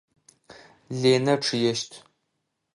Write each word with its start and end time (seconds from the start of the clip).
Ленэ 0.99 1.33
чъыещт. 1.43 1.91